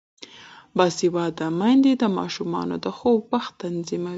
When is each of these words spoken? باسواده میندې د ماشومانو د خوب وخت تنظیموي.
باسواده 0.77 1.47
میندې 1.59 1.91
د 2.01 2.03
ماشومانو 2.17 2.75
د 2.85 2.87
خوب 2.97 3.19
وخت 3.33 3.53
تنظیموي. 3.61 4.09